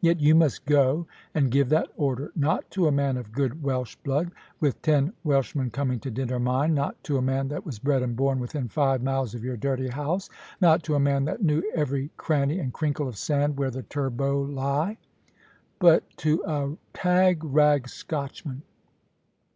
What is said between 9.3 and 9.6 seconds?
of your